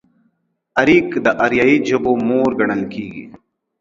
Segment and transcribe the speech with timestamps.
[0.81, 3.23] اريک د اريايي ژبو مور ګڼل کېږي.